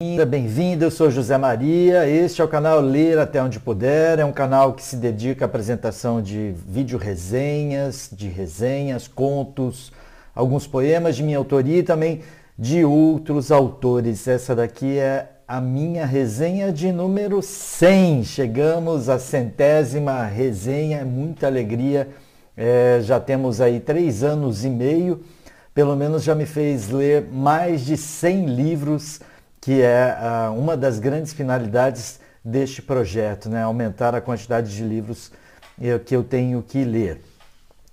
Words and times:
Bem-vinda, 0.00 0.84
eu 0.84 0.92
sou 0.92 1.10
José 1.10 1.36
Maria. 1.36 2.08
Este 2.08 2.40
é 2.40 2.44
o 2.44 2.46
canal 2.46 2.80
Ler 2.80 3.18
Até 3.18 3.42
Onde 3.42 3.58
Puder. 3.58 4.20
É 4.20 4.24
um 4.24 4.30
canal 4.30 4.72
que 4.72 4.80
se 4.84 4.94
dedica 4.94 5.44
à 5.44 5.46
apresentação 5.46 6.22
de 6.22 6.54
vídeo 6.68 6.96
resenhas, 6.96 8.08
de 8.12 8.28
resenhas, 8.28 9.08
contos, 9.08 9.92
alguns 10.32 10.68
poemas 10.68 11.16
de 11.16 11.24
minha 11.24 11.36
autoria 11.36 11.78
e 11.78 11.82
também 11.82 12.20
de 12.56 12.84
outros 12.84 13.50
autores. 13.50 14.28
Essa 14.28 14.54
daqui 14.54 14.98
é 14.98 15.32
a 15.48 15.60
minha 15.60 16.06
resenha 16.06 16.70
de 16.70 16.92
número 16.92 17.42
100. 17.42 18.22
Chegamos 18.22 19.08
à 19.08 19.18
centésima 19.18 20.22
resenha, 20.22 21.04
muita 21.04 21.48
alegria. 21.48 22.08
É, 22.56 23.00
já 23.02 23.18
temos 23.18 23.60
aí 23.60 23.80
três 23.80 24.22
anos 24.22 24.64
e 24.64 24.70
meio. 24.70 25.24
Pelo 25.74 25.96
menos 25.96 26.22
já 26.22 26.36
me 26.36 26.46
fez 26.46 26.88
ler 26.88 27.26
mais 27.32 27.80
de 27.80 27.96
100 27.96 28.46
livros 28.46 29.20
que 29.68 29.82
é 29.82 30.16
uh, 30.18 30.58
uma 30.58 30.78
das 30.78 30.98
grandes 30.98 31.34
finalidades 31.34 32.20
deste 32.42 32.80
projeto, 32.80 33.50
né? 33.50 33.64
aumentar 33.64 34.14
a 34.14 34.20
quantidade 34.22 34.74
de 34.74 34.82
livros 34.82 35.30
uh, 35.78 35.98
que 36.06 36.16
eu 36.16 36.24
tenho 36.24 36.62
que 36.62 36.84
ler. 36.84 37.20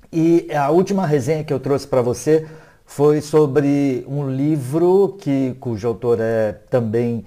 E 0.10 0.48
a 0.56 0.70
última 0.70 1.06
resenha 1.06 1.44
que 1.44 1.52
eu 1.52 1.60
trouxe 1.60 1.86
para 1.86 2.02
você 2.02 2.48
foi 2.86 3.20
sobre 3.20 4.06
um 4.08 4.30
livro 4.30 5.18
que, 5.20 5.54
cujo 5.60 5.86
autor 5.86 6.20
é 6.22 6.54
também 6.54 7.26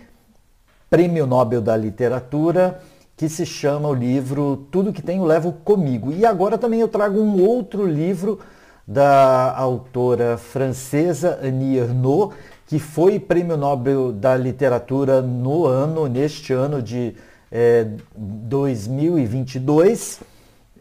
Prêmio 0.88 1.26
Nobel 1.26 1.60
da 1.60 1.76
Literatura, 1.76 2.80
que 3.18 3.28
se 3.28 3.44
chama 3.44 3.90
o 3.90 3.94
livro 3.94 4.66
Tudo 4.70 4.94
que 4.94 5.02
Tenho 5.02 5.26
Levo 5.26 5.52
Comigo. 5.52 6.10
E 6.10 6.24
agora 6.24 6.56
também 6.56 6.80
eu 6.80 6.88
trago 6.88 7.20
um 7.20 7.38
outro 7.42 7.86
livro 7.86 8.40
da 8.86 9.54
autora 9.54 10.38
francesa 10.38 11.38
Annie 11.42 11.76
Ernaux, 11.76 12.34
que 12.68 12.78
foi 12.78 13.18
Prêmio 13.18 13.56
Nobel 13.56 14.12
da 14.12 14.36
Literatura 14.36 15.22
no 15.22 15.64
ano, 15.64 16.06
neste 16.06 16.52
ano 16.52 16.82
de 16.82 17.14
é, 17.50 17.86
2022. 18.14 20.20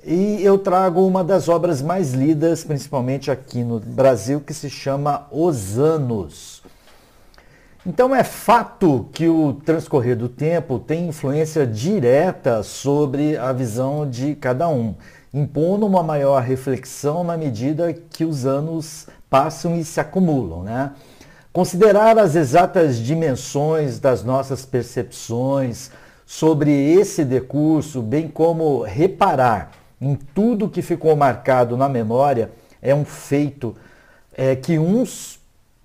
E 0.05 0.43
eu 0.43 0.57
trago 0.57 1.07
uma 1.07 1.23
das 1.23 1.47
obras 1.47 1.81
mais 1.81 2.13
lidas, 2.13 2.65
principalmente 2.65 3.31
aqui 3.31 3.63
no 3.63 3.79
Brasil, 3.79 4.41
que 4.41 4.53
se 4.53 4.69
chama 4.69 5.27
Os 5.31 5.79
Anos. 5.79 6.61
Então 7.85 8.13
é 8.13 8.21
fato 8.21 9.07
que 9.13 9.29
o 9.29 9.53
transcorrer 9.53 10.17
do 10.17 10.27
tempo 10.27 10.79
tem 10.79 11.07
influência 11.07 11.65
direta 11.65 12.63
sobre 12.63 13.37
a 13.37 13.53
visão 13.53 14.09
de 14.09 14.35
cada 14.35 14.67
um, 14.67 14.93
impondo 15.33 15.85
uma 15.85 16.03
maior 16.03 16.43
reflexão 16.43 17.23
na 17.23 17.37
medida 17.37 17.93
que 17.93 18.25
os 18.25 18.45
anos 18.45 19.07
passam 19.29 19.77
e 19.77 19.85
se 19.85 20.01
acumulam, 20.01 20.63
né? 20.63 20.91
Considerar 21.57 22.19
as 22.19 22.35
exatas 22.35 22.99
dimensões 22.99 23.97
das 23.97 24.23
nossas 24.23 24.63
percepções 24.63 25.89
sobre 26.23 26.69
esse 26.69 27.25
decurso, 27.25 27.99
bem 27.99 28.27
como 28.27 28.83
reparar 28.83 29.71
em 29.99 30.13
tudo 30.13 30.69
que 30.69 30.83
ficou 30.83 31.15
marcado 31.15 31.75
na 31.75 31.89
memória, 31.89 32.51
é 32.79 32.93
um 32.93 33.03
feito 33.03 33.75
é, 34.35 34.55
que 34.55 34.77
uns, 34.77 35.39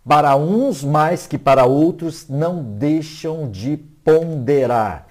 para 0.06 0.36
uns 0.36 0.84
mais 0.84 1.26
que 1.26 1.38
para 1.38 1.64
outros, 1.64 2.28
não 2.28 2.62
deixam 2.62 3.50
de 3.50 3.78
ponderar. 4.04 5.06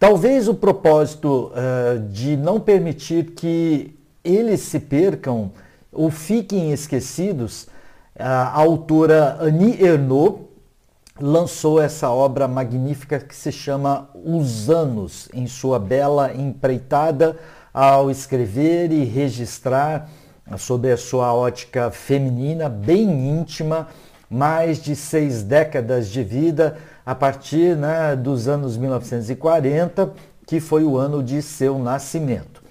Talvez 0.00 0.48
o 0.48 0.54
propósito 0.54 1.52
uh, 1.52 2.00
de 2.08 2.34
não 2.34 2.58
permitir 2.58 3.32
que 3.32 3.94
eles 4.24 4.60
se 4.60 4.80
percam 4.80 5.52
ou 5.92 6.10
fiquem 6.10 6.72
esquecidos 6.72 7.70
a 8.18 8.50
autora 8.58 9.38
Annie 9.40 9.82
Ernaux 9.82 10.40
lançou 11.20 11.80
essa 11.80 12.10
obra 12.10 12.46
magnífica 12.48 13.18
que 13.18 13.34
se 13.34 13.52
chama 13.52 14.08
Os 14.14 14.68
Anos, 14.68 15.28
em 15.32 15.46
sua 15.46 15.78
bela 15.78 16.34
empreitada 16.34 17.36
ao 17.72 18.10
escrever 18.10 18.92
e 18.92 19.04
registrar 19.04 20.08
sob 20.58 20.90
a 20.90 20.96
sua 20.96 21.32
ótica 21.32 21.90
feminina, 21.90 22.68
bem 22.68 23.30
íntima, 23.30 23.88
mais 24.28 24.80
de 24.80 24.96
seis 24.96 25.42
décadas 25.42 26.08
de 26.08 26.22
vida 26.22 26.76
a 27.04 27.14
partir 27.14 27.76
né, 27.76 28.16
dos 28.16 28.48
anos 28.48 28.76
1940, 28.76 30.12
que 30.46 30.60
foi 30.60 30.84
o 30.84 30.96
ano 30.96 31.22
de 31.22 31.40
seu 31.40 31.78
nascimento. 31.78 32.62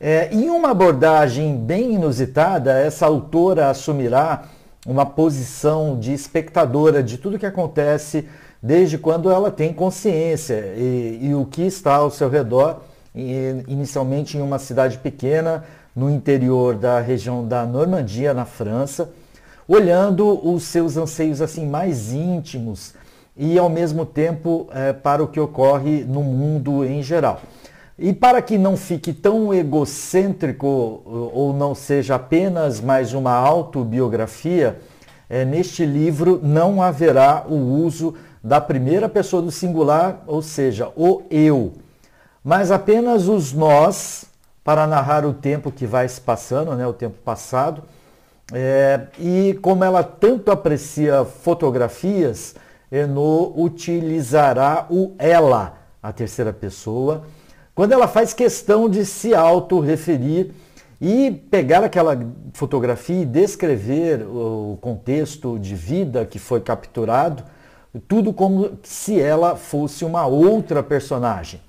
É, 0.00 0.32
em 0.32 0.48
uma 0.48 0.70
abordagem 0.70 1.56
bem 1.56 1.94
inusitada, 1.94 2.78
essa 2.78 3.06
autora 3.06 3.68
assumirá 3.68 4.44
uma 4.86 5.04
posição 5.04 5.98
de 5.98 6.12
espectadora 6.12 7.02
de 7.02 7.18
tudo 7.18 7.38
que 7.38 7.46
acontece 7.46 8.28
desde 8.62 8.98
quando 8.98 9.30
ela 9.30 9.50
tem 9.50 9.72
consciência 9.72 10.74
e, 10.76 11.18
e 11.22 11.34
o 11.34 11.44
que 11.44 11.62
está 11.62 11.96
ao 11.96 12.10
seu 12.10 12.28
redor, 12.28 12.82
inicialmente 13.14 14.36
em 14.36 14.40
uma 14.40 14.58
cidade 14.58 14.98
pequena 14.98 15.64
no 15.94 16.10
interior 16.10 16.74
da 16.74 17.00
região 17.00 17.46
da 17.46 17.64
Normandia, 17.64 18.32
na 18.32 18.44
França, 18.44 19.10
olhando 19.66 20.48
os 20.48 20.62
seus 20.64 20.96
anseios 20.96 21.42
assim 21.42 21.66
mais 21.66 22.12
íntimos 22.12 22.94
e 23.36 23.58
ao 23.58 23.68
mesmo 23.68 24.04
tempo 24.06 24.68
é, 24.72 24.92
para 24.92 25.22
o 25.22 25.28
que 25.28 25.38
ocorre 25.38 26.04
no 26.04 26.22
mundo 26.22 26.84
em 26.84 27.02
geral. 27.02 27.40
E 27.98 28.12
para 28.12 28.40
que 28.40 28.56
não 28.56 28.76
fique 28.76 29.12
tão 29.12 29.52
egocêntrico 29.52 31.02
ou 31.04 31.52
não 31.52 31.74
seja 31.74 32.14
apenas 32.14 32.80
mais 32.80 33.12
uma 33.12 33.32
autobiografia, 33.32 34.78
é, 35.28 35.44
neste 35.44 35.84
livro 35.84 36.38
não 36.40 36.80
haverá 36.80 37.44
o 37.48 37.56
uso 37.56 38.14
da 38.42 38.60
primeira 38.60 39.08
pessoa 39.08 39.42
do 39.42 39.50
singular, 39.50 40.22
ou 40.28 40.40
seja, 40.40 40.92
o 40.96 41.22
eu, 41.28 41.72
mas 42.44 42.70
apenas 42.70 43.26
os 43.26 43.52
nós 43.52 44.26
para 44.62 44.86
narrar 44.86 45.26
o 45.26 45.32
tempo 45.32 45.72
que 45.72 45.84
vai 45.84 46.08
se 46.08 46.20
passando, 46.20 46.74
né, 46.74 46.86
o 46.86 46.92
tempo 46.92 47.16
passado. 47.24 47.82
É, 48.52 49.08
e 49.18 49.58
como 49.60 49.82
ela 49.82 50.04
tanto 50.04 50.52
aprecia 50.52 51.24
fotografias, 51.24 52.54
Eno 52.92 53.52
utilizará 53.56 54.86
o 54.88 55.14
ela, 55.18 55.74
a 56.02 56.12
terceira 56.12 56.52
pessoa, 56.52 57.24
quando 57.78 57.92
ela 57.92 58.08
faz 58.08 58.34
questão 58.34 58.88
de 58.88 59.06
se 59.06 59.32
auto-referir 59.32 60.50
e 61.00 61.30
pegar 61.30 61.84
aquela 61.84 62.18
fotografia 62.52 63.22
e 63.22 63.24
descrever 63.24 64.26
o 64.26 64.76
contexto 64.80 65.56
de 65.60 65.76
vida 65.76 66.26
que 66.26 66.40
foi 66.40 66.60
capturado, 66.60 67.44
tudo 68.08 68.32
como 68.32 68.72
se 68.82 69.20
ela 69.20 69.54
fosse 69.54 70.04
uma 70.04 70.26
outra 70.26 70.82
personagem. 70.82 71.60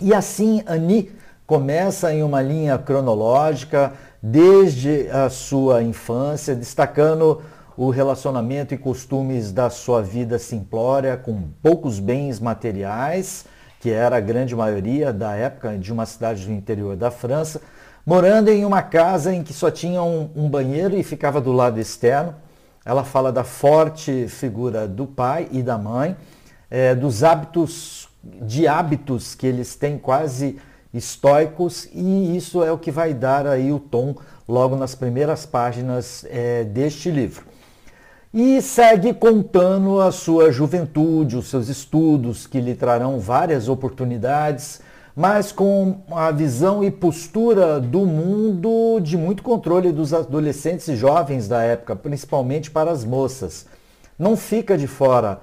E 0.00 0.14
assim, 0.14 0.62
Annie 0.66 1.12
começa 1.46 2.10
em 2.10 2.22
uma 2.22 2.40
linha 2.40 2.78
cronológica 2.78 3.92
desde 4.22 5.10
a 5.10 5.28
sua 5.28 5.82
infância, 5.82 6.56
destacando 6.56 7.42
o 7.76 7.90
relacionamento 7.90 8.72
e 8.72 8.78
costumes 8.78 9.52
da 9.52 9.68
sua 9.68 10.00
vida 10.00 10.38
simplória, 10.38 11.18
com 11.18 11.50
poucos 11.62 12.00
bens 12.00 12.40
materiais, 12.40 13.44
que 13.84 13.90
era 13.90 14.16
a 14.16 14.20
grande 14.20 14.56
maioria 14.56 15.12
da 15.12 15.34
época 15.34 15.76
de 15.76 15.92
uma 15.92 16.06
cidade 16.06 16.46
do 16.46 16.52
interior 16.52 16.96
da 16.96 17.10
França, 17.10 17.60
morando 18.06 18.48
em 18.48 18.64
uma 18.64 18.80
casa 18.80 19.30
em 19.30 19.42
que 19.42 19.52
só 19.52 19.70
tinha 19.70 20.02
um, 20.02 20.30
um 20.34 20.48
banheiro 20.48 20.96
e 20.96 21.02
ficava 21.02 21.38
do 21.38 21.52
lado 21.52 21.78
externo. 21.78 22.34
Ela 22.82 23.04
fala 23.04 23.30
da 23.30 23.44
forte 23.44 24.26
figura 24.26 24.88
do 24.88 25.06
pai 25.06 25.48
e 25.50 25.62
da 25.62 25.76
mãe, 25.76 26.16
é, 26.70 26.94
dos 26.94 27.22
hábitos, 27.22 28.08
de 28.22 28.66
hábitos 28.66 29.34
que 29.34 29.46
eles 29.46 29.76
têm 29.76 29.98
quase 29.98 30.58
estoicos, 30.94 31.86
e 31.92 32.34
isso 32.34 32.64
é 32.64 32.72
o 32.72 32.78
que 32.78 32.90
vai 32.90 33.12
dar 33.12 33.46
aí 33.46 33.70
o 33.70 33.78
tom 33.78 34.14
logo 34.48 34.76
nas 34.76 34.94
primeiras 34.94 35.44
páginas 35.44 36.24
é, 36.30 36.64
deste 36.64 37.10
livro 37.10 37.44
e 38.34 38.60
segue 38.60 39.14
contando 39.14 40.00
a 40.00 40.10
sua 40.10 40.50
juventude, 40.50 41.36
os 41.36 41.46
seus 41.46 41.68
estudos, 41.68 42.48
que 42.48 42.60
lhe 42.60 42.74
trarão 42.74 43.20
várias 43.20 43.68
oportunidades, 43.68 44.80
mas 45.14 45.52
com 45.52 45.98
a 46.10 46.32
visão 46.32 46.82
e 46.82 46.90
postura 46.90 47.78
do 47.78 48.04
mundo 48.04 48.98
de 48.98 49.16
muito 49.16 49.40
controle 49.40 49.92
dos 49.92 50.12
adolescentes 50.12 50.88
e 50.88 50.96
jovens 50.96 51.46
da 51.46 51.62
época, 51.62 51.94
principalmente 51.94 52.72
para 52.72 52.90
as 52.90 53.04
moças. 53.04 53.66
Não 54.18 54.36
fica 54.36 54.76
de 54.76 54.88
fora, 54.88 55.38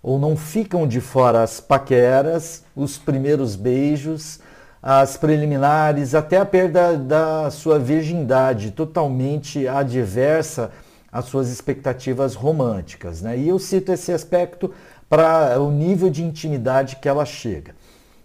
ou 0.00 0.16
não 0.16 0.36
ficam 0.36 0.86
de 0.86 1.00
fora 1.00 1.42
as 1.42 1.58
paqueras, 1.58 2.62
os 2.76 2.96
primeiros 2.96 3.56
beijos, 3.56 4.38
as 4.80 5.16
preliminares, 5.16 6.14
até 6.14 6.36
a 6.36 6.46
perda 6.46 6.96
da 6.96 7.50
sua 7.50 7.80
virgindade, 7.80 8.70
totalmente 8.70 9.66
adversa 9.66 10.70
as 11.10 11.24
suas 11.24 11.48
expectativas 11.48 12.34
românticas. 12.34 13.22
Né? 13.22 13.38
E 13.38 13.48
eu 13.48 13.58
cito 13.58 13.92
esse 13.92 14.12
aspecto 14.12 14.72
para 15.08 15.60
o 15.60 15.70
nível 15.70 16.10
de 16.10 16.22
intimidade 16.22 16.96
que 16.96 17.08
ela 17.08 17.24
chega. 17.24 17.74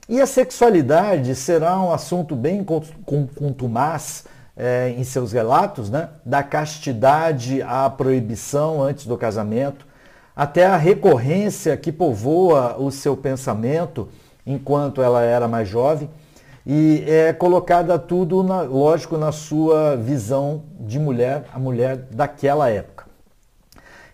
E 0.07 0.19
a 0.19 0.27
sexualidade 0.27 1.33
será 1.33 1.79
um 1.79 1.93
assunto 1.93 2.35
bem 2.35 2.65
contumaz 3.35 4.25
é, 4.55 4.93
em 4.97 5.03
seus 5.03 5.31
relatos, 5.31 5.89
né? 5.89 6.09
da 6.25 6.43
castidade 6.43 7.61
à 7.61 7.89
proibição 7.89 8.83
antes 8.83 9.05
do 9.05 9.17
casamento, 9.17 9.87
até 10.35 10.65
a 10.65 10.75
recorrência 10.75 11.77
que 11.77 11.91
povoa 11.91 12.77
o 12.77 12.91
seu 12.91 13.15
pensamento 13.15 14.09
enquanto 14.45 15.01
ela 15.01 15.21
era 15.21 15.47
mais 15.47 15.69
jovem 15.69 16.09
e 16.65 17.03
é 17.07 17.33
colocada 17.33 17.99
tudo, 17.99 18.41
na, 18.41 18.61
lógico, 18.61 19.17
na 19.17 19.31
sua 19.31 19.95
visão 19.97 20.63
de 20.79 20.97
mulher, 20.97 21.45
a 21.53 21.59
mulher 21.59 21.97
daquela 22.11 22.69
época. 22.69 23.05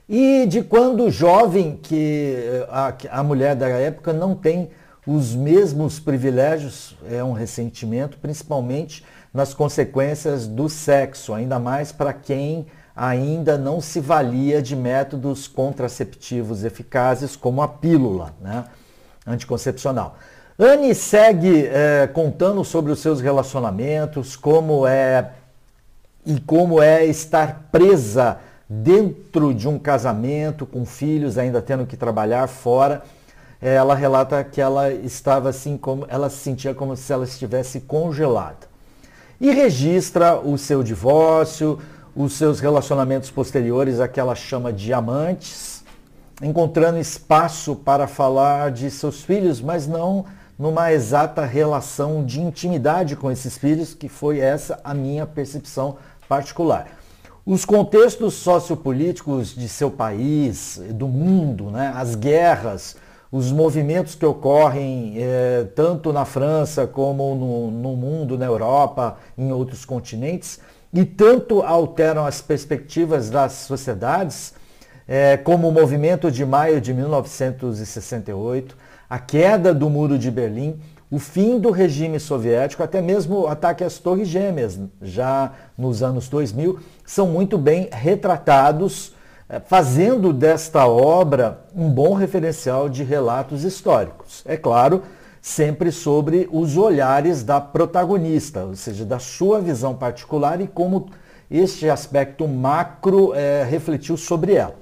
E 0.07 0.48
de 0.48 0.63
quando 0.63 1.12
jovem 1.12 1.80
que 1.81 2.36
a, 2.69 2.94
a 3.12 3.24
mulher 3.24 3.56
da 3.56 3.68
época 3.68 4.12
não 4.12 4.34
tem 4.34 4.72
os 5.06 5.36
mesmos 5.36 6.00
privilégios, 6.00 6.98
é 7.10 7.24
um 7.24 7.31
ressentimento, 7.31 8.18
principalmente 8.18 9.06
nas 9.34 9.54
consequências 9.54 10.48
do 10.48 10.68
sexo, 10.68 11.34
ainda 11.34 11.60
mais 11.60 11.92
para 11.92 12.12
quem 12.12 12.66
ainda 12.95 13.57
não 13.57 13.80
se 13.80 14.00
valia 14.00 14.62
de 14.62 14.75
métodos 14.75 15.48
contraceptivos 15.48 16.63
eficazes 16.63 17.36
como 17.36 17.62
a 17.62 17.68
pílula 17.68 18.34
né, 18.42 18.66
anticoncepcional. 19.25 20.18
Anne 20.62 20.94
segue 20.94 21.68
é, 21.68 22.06
contando 22.08 22.66
sobre 22.66 22.92
os 22.92 23.00
seus 23.00 23.22
relacionamentos, 23.22 24.36
como 24.36 24.86
é 24.86 25.30
e 26.26 26.38
como 26.38 26.82
é 26.82 27.06
estar 27.06 27.70
presa 27.72 28.40
dentro 28.68 29.54
de 29.54 29.70
um 29.70 29.80
casamento 29.80 30.66
com 30.66 30.86
filhos, 30.86 31.38
ainda 31.38 31.62
tendo 31.62 31.86
que 31.86 31.96
trabalhar 31.96 32.46
fora. 32.48 33.04
É, 33.62 33.76
ela 33.76 33.96
relata 33.96 34.44
que 34.44 34.60
ela 34.60 34.92
estava 34.92 35.48
assim 35.48 35.78
como 35.78 36.06
ela 36.10 36.30
se 36.30 36.40
sentia 36.40 36.74
como 36.74 36.94
se 36.98 37.14
ela 37.14 37.24
estivesse 37.24 37.80
congelada. 37.80 38.68
E 39.40 39.52
registra 39.52 40.38
o 40.38 40.58
seu 40.58 40.84
divórcio, 40.84 41.80
os 42.14 42.34
seus 42.34 42.60
relacionamentos 42.60 43.32
posteriores, 43.32 44.02
a 44.02 44.10
que 44.10 44.20
ela 44.20 44.36
chama 44.36 44.74
de 44.74 44.92
amantes, 44.92 45.86
encontrando 46.42 47.00
espaço 47.00 47.78
para 47.78 48.08
falar 48.08 48.72
de 48.72 48.92
seus 48.92 49.24
filhos, 49.24 49.62
mas 49.62 49.88
não 49.88 50.26
numa 50.60 50.92
exata 50.92 51.46
relação 51.46 52.26
de 52.26 52.42
intimidade 52.42 53.16
com 53.16 53.32
esses 53.32 53.58
filhos, 53.58 53.94
que 53.94 54.10
foi 54.10 54.40
essa 54.40 54.78
a 54.84 54.94
minha 54.94 55.26
percepção 55.26 55.96
particular. 56.28 56.88
Os 57.46 57.64
contextos 57.64 58.34
sociopolíticos 58.34 59.56
de 59.56 59.70
seu 59.70 59.90
país, 59.90 60.80
do 60.90 61.08
mundo, 61.08 61.72
né, 61.72 61.94
as 61.96 62.14
guerras, 62.14 62.98
os 63.32 63.52
movimentos 63.52 64.16
que 64.16 64.26
ocorrem 64.26 65.14
eh, 65.18 65.68
tanto 65.76 66.12
na 66.12 66.26
França 66.26 66.86
como 66.86 67.36
no, 67.36 67.72
no 67.72 67.96
mundo, 67.96 68.38
na 68.38 68.46
Europa, 68.46 69.18
em 69.38 69.52
outros 69.54 69.86
continentes, 69.86 70.60
e 70.94 71.06
tanto 71.06 71.62
alteram 71.62 72.26
as 72.26 72.42
perspectivas 72.42 73.30
das 73.30 73.54
sociedades, 73.54 74.54
é, 75.08 75.38
como 75.38 75.70
o 75.70 75.72
movimento 75.72 76.30
de 76.30 76.46
maio 76.46 76.82
de 76.82 76.94
1968, 76.94 78.76
a 79.10 79.18
queda 79.18 79.74
do 79.74 79.90
Muro 79.90 80.20
de 80.20 80.30
Berlim, 80.30 80.80
o 81.10 81.18
fim 81.18 81.60
do 81.60 81.72
regime 81.72 82.20
soviético, 82.20 82.84
até 82.84 83.02
mesmo 83.02 83.40
o 83.40 83.48
ataque 83.48 83.84
às 83.84 83.98
Torres 83.98 84.28
Gêmeas, 84.28 84.80
já 85.02 85.54
nos 85.76 86.04
anos 86.04 86.30
2000, 86.30 86.80
são 87.04 87.26
muito 87.26 87.58
bem 87.58 87.90
retratados, 87.92 89.16
é, 89.50 89.60
fazendo 89.60 90.32
desta 90.32 90.86
obra 90.86 91.62
um 91.76 91.90
bom 91.90 92.14
referencial 92.14 92.88
de 92.88 93.04
relatos 93.04 93.64
históricos. 93.64 94.44
É 94.46 94.56
claro, 94.56 95.02
sempre 95.42 95.92
sobre 95.92 96.48
os 96.52 96.78
olhares 96.78 97.44
da 97.44 97.60
protagonista, 97.60 98.66
ou 98.66 98.76
seja, 98.76 99.04
da 99.04 99.18
sua 99.18 99.60
visão 99.60 99.96
particular 99.96 100.62
e 100.62 100.68
como 100.68 101.10
este 101.50 101.90
aspecto 101.90 102.48
macro 102.48 103.34
é, 103.34 103.64
refletiu 103.64 104.16
sobre 104.16 104.54
ela. 104.54 104.76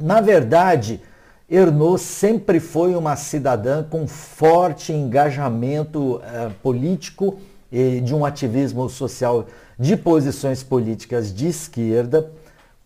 Na 0.00 0.22
verdade, 0.22 1.02
Ernaud 1.50 1.98
sempre 1.98 2.60
foi 2.60 2.94
uma 2.94 3.16
cidadã 3.16 3.82
com 3.82 4.06
forte 4.06 4.92
engajamento 4.92 6.20
é, 6.22 6.50
político 6.62 7.38
e 7.72 8.02
de 8.02 8.14
um 8.14 8.22
ativismo 8.22 8.86
social 8.90 9.46
de 9.78 9.96
posições 9.96 10.62
políticas 10.62 11.32
de 11.32 11.48
esquerda, 11.48 12.30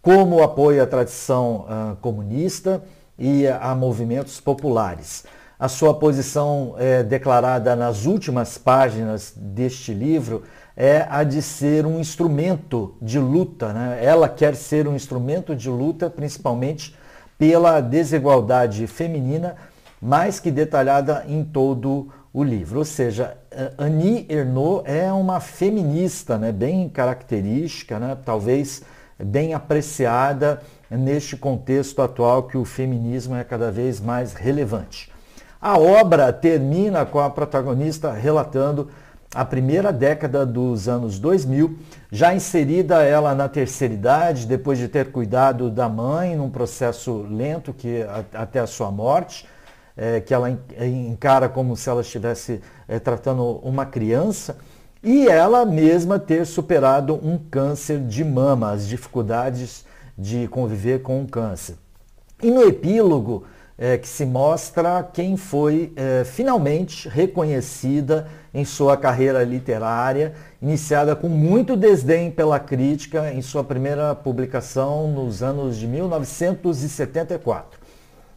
como 0.01 0.45
apoio 0.45 0.81
à 0.81 0.87
tradição 0.87 1.67
uh, 1.67 1.97
comunista 1.97 2.83
e 3.19 3.47
a 3.47 3.75
movimentos 3.75 4.41
populares. 4.41 5.25
A 5.59 5.69
sua 5.69 5.95
posição 5.95 6.75
é, 6.77 7.03
declarada 7.05 7.75
nas 7.77 8.05
últimas 8.05 8.59
páginas 8.59 9.33
deste 9.37 9.95
livro 9.95 10.43
é 10.77 11.07
a 11.09 11.23
de 11.23 11.41
ser 11.41 11.87
um 11.87 12.01
instrumento 12.01 12.95
de 13.01 13.19
luta. 13.19 13.73
Né? 13.73 14.01
Ela 14.03 14.29
quer 14.29 14.57
ser 14.57 14.89
um 14.89 14.97
instrumento 14.97 15.55
de 15.55 15.69
luta, 15.69 16.11
principalmente 16.11 16.97
pela 17.43 17.81
desigualdade 17.81 18.87
feminina, 18.87 19.57
mais 20.01 20.39
que 20.39 20.49
detalhada 20.49 21.25
em 21.27 21.43
todo 21.43 22.09
o 22.33 22.45
livro. 22.45 22.79
Ou 22.79 22.85
seja, 22.85 23.37
Annie 23.77 24.25
Ernaux 24.29 24.89
é 24.89 25.13
uma 25.13 25.41
feminista, 25.41 26.39
né? 26.39 26.53
bem 26.53 26.89
característica, 26.89 27.99
né? 27.99 28.17
talvez 28.25 28.83
bem 29.19 29.55
apreciada 29.55 30.63
neste 30.89 31.37
contexto 31.37 32.01
atual 32.01 32.45
que 32.45 32.57
o 32.57 32.65
feminismo 32.65 33.35
é 33.35 33.43
cada 33.43 33.73
vez 33.73 34.01
mais 34.01 34.35
relevante. 34.35 35.11
A 35.61 35.77
obra 35.77 36.33
termina 36.33 37.05
com 37.05 37.19
a 37.19 37.29
protagonista 37.29 38.13
relatando 38.13 38.89
a 39.35 39.45
primeira 39.45 39.93
década 39.93 40.45
dos 40.45 40.89
anos 40.89 41.19
2000, 41.19 41.79
já 42.11 42.35
inserida 42.35 43.03
ela 43.03 43.35
na 43.35 43.49
terceira 43.49 43.95
idade, 43.95 44.47
depois 44.47 44.79
de 44.79 44.89
ter 44.89 45.11
cuidado 45.11 45.71
da 45.71 45.89
mãe 45.89 46.37
num 46.37 46.51
processo 46.51 47.27
lento 47.31 47.73
que 47.73 48.05
até 48.35 48.61
a 48.61 48.67
sua 48.67 48.91
morte, 48.91 49.49
é, 49.97 50.21
que 50.21 50.35
ela 50.35 50.51
encara 50.81 51.49
como 51.49 51.77
se 51.77 51.89
ela 51.89 52.03
estivesse 52.03 52.61
é, 52.87 52.99
tratando 52.99 53.59
uma 53.63 53.87
criança, 53.87 54.59
e 55.03 55.27
ela 55.27 55.65
mesma 55.65 56.19
ter 56.19 56.47
superado 56.47 57.15
um 57.15 57.39
câncer 57.39 58.01
de 58.01 58.23
mama, 58.23 58.71
as 58.71 58.87
dificuldades 58.87 59.85
de 60.17 60.47
conviver 60.49 61.03
com 61.03 61.23
o 61.23 61.27
câncer. 61.27 61.77
E 62.43 62.51
no 62.51 62.63
epílogo, 62.63 63.45
é, 63.79 63.97
que 63.99 64.07
se 64.07 64.25
mostra 64.25 65.03
quem 65.03 65.37
foi 65.37 65.93
é, 65.97 66.25
finalmente 66.25 67.09
reconhecida 67.09 68.29
em 68.55 68.65
sua 68.65 68.97
carreira 68.97 69.43
literária, 69.43 70.35
iniciada 70.61 71.17
com 71.17 71.29
muito 71.29 71.77
desdém 71.77 72.31
pela 72.31 72.59
crítica 72.59 73.33
em 73.33 73.41
sua 73.41 73.65
primeira 73.65 74.15
publicação 74.15 75.09
nos 75.09 75.43
anos 75.43 75.77
de 75.77 75.87
1974. 75.87 77.81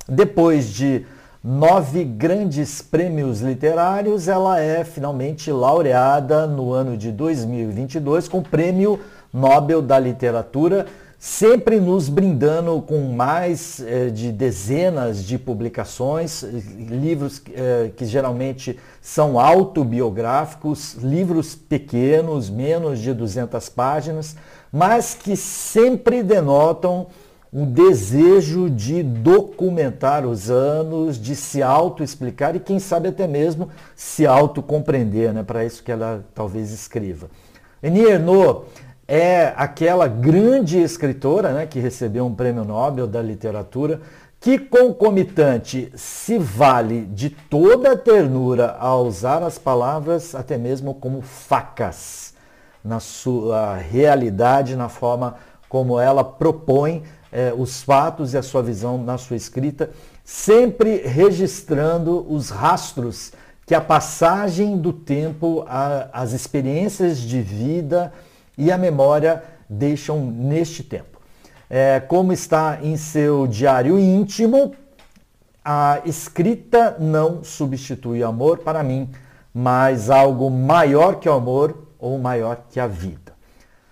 Depois 0.07 0.69
de 0.69 1.05
nove 1.43 2.03
grandes 2.03 2.81
prêmios 2.81 3.41
literários, 3.41 4.27
ela 4.27 4.59
é 4.59 4.83
finalmente 4.83 5.51
laureada 5.51 6.47
no 6.47 6.71
ano 6.71 6.97
de 6.97 7.11
2022 7.11 8.27
com 8.27 8.39
o 8.39 8.43
Prêmio 8.43 8.99
Nobel 9.33 9.81
da 9.81 9.99
Literatura 9.99 10.87
sempre 11.17 11.79
nos 11.79 12.09
brindando 12.09 12.81
com 12.81 13.13
mais 13.13 13.79
eh, 13.79 14.09
de 14.09 14.31
dezenas 14.31 15.23
de 15.23 15.37
publicações, 15.37 16.43
livros 16.43 17.41
eh, 17.53 17.91
que 17.95 18.05
geralmente 18.05 18.77
são 19.01 19.39
autobiográficos, 19.39 20.95
livros 20.95 21.55
pequenos, 21.55 22.49
menos 22.49 22.99
de 22.99 23.13
200 23.13 23.69
páginas, 23.69 24.35
mas 24.71 25.13
que 25.13 25.35
sempre 25.35 26.21
denotam 26.21 27.07
um 27.55 27.65
desejo 27.65 28.69
de 28.69 29.01
documentar 29.01 30.25
os 30.25 30.49
anos, 30.49 31.17
de 31.17 31.37
se 31.37 31.63
auto-explicar 31.63 32.53
e 32.53 32.59
quem 32.59 32.79
sabe 32.79 33.07
até 33.07 33.25
mesmo 33.25 33.69
se 33.95 34.27
auto-compreender, 34.27 35.33
né? 35.33 35.41
para 35.41 35.63
isso 35.63 35.81
que 35.81 35.89
ela 35.89 36.25
talvez 36.35 36.73
escreva. 36.73 37.29
Eni 37.81 38.01
Ernaux 38.01 38.65
é 39.07 39.53
aquela 39.55 40.07
grande 40.07 40.79
escritora 40.79 41.53
né, 41.53 41.65
que 41.65 41.79
recebeu 41.79 42.25
um 42.25 42.33
prêmio 42.33 42.63
Nobel 42.63 43.05
da 43.05 43.21
literatura, 43.21 44.01
que 44.39 44.59
concomitante 44.59 45.91
se 45.95 46.37
vale 46.37 47.01
de 47.05 47.29
toda 47.29 47.93
a 47.93 47.97
ternura 47.97 48.75
a 48.79 48.95
usar 48.95 49.41
as 49.43 49.57
palavras 49.57 50.35
até 50.35 50.57
mesmo 50.57 50.93
como 50.93 51.21
facas 51.21 52.33
na 52.83 52.99
sua 52.99 53.75
realidade, 53.75 54.75
na 54.75 54.89
forma 54.89 55.35
como 55.67 55.99
ela 55.99 56.23
propõe 56.23 57.03
eh, 57.31 57.53
os 57.57 57.81
fatos 57.81 58.33
e 58.33 58.37
a 58.37 58.43
sua 58.43 58.61
visão 58.61 58.99
na 58.99 59.17
sua 59.17 59.35
escrita, 59.35 59.89
sempre 60.23 60.97
registrando 60.97 62.25
os 62.29 62.49
rastros 62.49 63.31
que 63.65 63.73
a 63.73 63.81
passagem 63.81 64.77
do 64.77 64.93
tempo, 64.93 65.65
a, 65.67 66.07
as 66.13 66.33
experiências 66.33 67.17
de 67.19 67.41
vida, 67.41 68.13
e 68.57 68.71
a 68.71 68.77
memória 68.77 69.43
deixam 69.69 70.19
neste 70.25 70.83
tempo. 70.83 71.19
É, 71.69 71.99
como 71.99 72.31
está 72.31 72.79
em 72.81 72.95
seu 72.95 73.47
diário 73.47 73.97
íntimo, 73.97 74.73
a 75.63 75.99
escrita 76.05 76.95
não 76.99 77.43
substitui 77.43 78.21
o 78.21 78.27
amor 78.27 78.59
para 78.59 78.83
mim, 78.83 79.09
mas 79.53 80.09
algo 80.09 80.49
maior 80.49 81.15
que 81.15 81.27
o 81.27 81.33
amor 81.33 81.87
ou 81.97 82.19
maior 82.19 82.65
que 82.69 82.79
a 82.79 82.85
vida. 82.85 83.33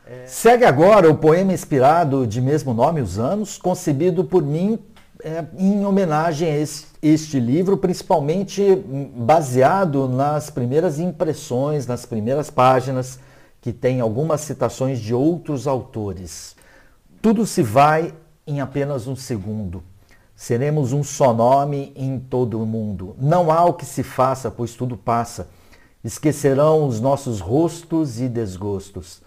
É... 0.06 0.28
Segue 0.28 0.66
agora 0.66 1.10
o 1.10 1.16
poema 1.16 1.54
inspirado 1.54 2.28
de 2.28 2.40
mesmo 2.42 2.74
nome, 2.74 3.02
Os 3.02 3.18
Anos, 3.18 3.58
concebido 3.58 4.24
por 4.24 4.44
mim 4.44 4.78
é, 5.24 5.46
em 5.58 5.86
homenagem 5.86 6.50
a 6.50 6.58
esse, 6.58 6.86
este 7.02 7.40
livro, 7.40 7.78
principalmente 7.78 8.76
baseado 9.16 10.08
nas 10.08 10.50
primeiras 10.50 11.00
impressões, 11.00 11.88
nas 11.88 12.06
primeiras 12.06 12.50
páginas, 12.50 13.20
que 13.64 13.72
tem 13.72 14.02
algumas 14.02 14.42
citações 14.42 15.00
de 15.00 15.14
outros 15.14 15.68
autores. 15.68 16.54
Tudo 17.22 17.46
se 17.46 17.64
vai 17.64 18.14
em 18.46 18.60
apenas 18.60 19.08
um 19.08 19.16
segundo. 19.16 19.82
Seremos 20.36 20.92
um 20.92 21.02
só 21.02 21.34
nome 21.34 21.94
em 21.96 22.20
todo 22.20 22.62
o 22.62 22.66
mundo. 22.66 23.16
Não 23.18 23.50
há 23.50 23.64
o 23.64 23.74
que 23.74 23.86
se 23.86 24.04
faça, 24.04 24.52
pois 24.52 24.74
tudo 24.74 24.98
passa. 24.98 25.48
Esquecerão 26.04 26.86
os 26.86 27.00
nossos 27.00 27.40
rostos 27.40 28.20
e 28.20 28.28
desgostos. 28.28 29.22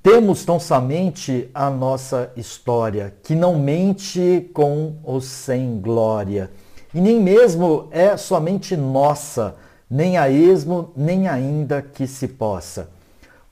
Temos 0.00 0.44
tão 0.44 0.60
somente 0.60 1.50
a 1.52 1.68
nossa 1.68 2.30
história, 2.36 3.16
que 3.24 3.34
não 3.34 3.58
mente 3.58 4.48
com 4.54 4.94
ou 5.02 5.20
sem 5.20 5.80
glória, 5.80 6.52
e 6.94 7.00
nem 7.00 7.20
mesmo 7.20 7.88
é 7.90 8.16
somente 8.16 8.76
nossa, 8.76 9.56
nem 9.90 10.16
a 10.16 10.30
esmo, 10.30 10.92
nem 10.94 11.26
ainda 11.26 11.82
que 11.82 12.06
se 12.06 12.28
possa. 12.28 12.94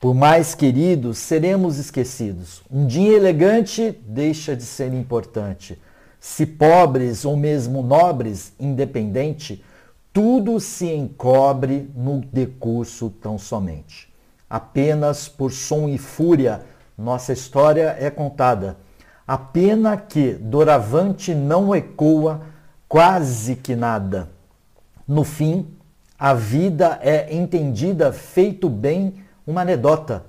Por 0.05 0.13
mais 0.13 0.53
queridos, 0.53 1.17
seremos 1.17 1.79
esquecidos. 1.79 2.61
Um 2.69 2.85
dia 2.85 3.17
elegante 3.17 3.99
deixa 4.05 4.55
de 4.55 4.61
ser 4.61 4.93
importante. 4.93 5.81
Se 6.19 6.45
pobres 6.45 7.25
ou 7.25 7.35
mesmo 7.35 7.81
nobres, 7.81 8.53
independente, 8.59 9.65
tudo 10.13 10.59
se 10.59 10.85
encobre 10.93 11.89
no 11.95 12.21
decurso 12.21 13.09
tão 13.19 13.39
somente. 13.39 14.13
Apenas 14.47 15.27
por 15.27 15.51
som 15.51 15.89
e 15.89 15.97
fúria 15.97 16.61
nossa 16.95 17.33
história 17.33 17.97
é 17.99 18.11
contada. 18.11 18.77
A 19.27 19.39
pena 19.39 19.97
que 19.97 20.33
doravante 20.33 21.33
não 21.33 21.75
ecoa 21.75 22.41
quase 22.87 23.55
que 23.55 23.75
nada. 23.75 24.29
No 25.07 25.23
fim, 25.23 25.65
a 26.15 26.35
vida 26.35 26.99
é 27.01 27.35
entendida 27.35 28.13
feito 28.13 28.69
bem 28.69 29.24
uma 29.45 29.61
anedota. 29.61 30.23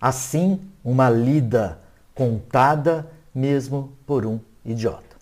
Assim, 0.00 0.60
uma 0.84 1.08
lida 1.08 1.78
contada 2.14 3.06
mesmo 3.34 3.92
por 4.06 4.26
um 4.26 4.38
idiota. 4.64 5.12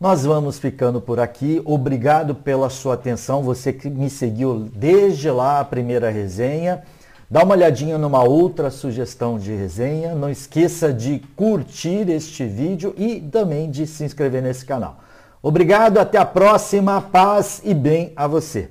Nós 0.00 0.24
vamos 0.24 0.58
ficando 0.58 1.00
por 1.00 1.18
aqui. 1.18 1.60
Obrigado 1.64 2.34
pela 2.34 2.70
sua 2.70 2.94
atenção, 2.94 3.42
você 3.42 3.72
que 3.72 3.90
me 3.90 4.08
seguiu 4.08 4.68
desde 4.74 5.28
lá 5.30 5.58
a 5.60 5.64
primeira 5.64 6.08
resenha. 6.08 6.82
Dá 7.30 7.42
uma 7.42 7.54
olhadinha 7.54 7.98
numa 7.98 8.22
outra 8.22 8.70
sugestão 8.70 9.38
de 9.38 9.52
resenha. 9.54 10.14
Não 10.14 10.30
esqueça 10.30 10.92
de 10.92 11.18
curtir 11.34 12.08
este 12.08 12.46
vídeo 12.46 12.94
e 12.96 13.20
também 13.20 13.70
de 13.70 13.86
se 13.86 14.04
inscrever 14.04 14.42
nesse 14.42 14.64
canal. 14.64 15.00
Obrigado, 15.42 15.98
até 15.98 16.16
a 16.16 16.24
próxima. 16.24 17.02
Paz 17.02 17.60
e 17.64 17.74
bem 17.74 18.12
a 18.16 18.26
você. 18.26 18.70